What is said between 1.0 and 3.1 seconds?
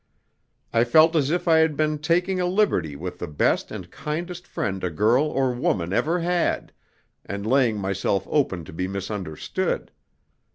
as if I had been taking a liberty